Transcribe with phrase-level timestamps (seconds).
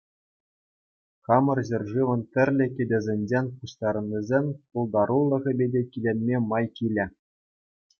[1.27, 7.05] Хамӑр ҫӗршывӑн тӗрлӗ кӗтесӗнчен пуҫтарӑннисен пултарулӑхӗпе те киленме май килӗ.